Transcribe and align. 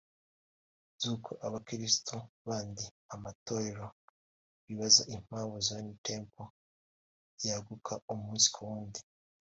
Iby’uko 0.93 1.31
abakristo 1.47 2.13
b’andi 2.47 2.85
matorero 3.23 3.85
bibaza 4.65 5.01
impamvu 5.15 5.55
Zion 5.65 5.87
Temple 6.05 6.47
yaguka 7.47 7.93
umunsi 8.13 8.47
ku 8.53 8.61
wundi 8.69 8.99